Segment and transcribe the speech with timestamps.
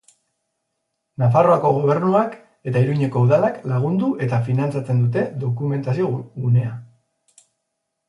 [1.23, 2.33] Nafarroako Gobernuak
[2.71, 6.77] eta Iruñeko Udalak lagundu eta finantzatzen dute Dokumentazio Gunea.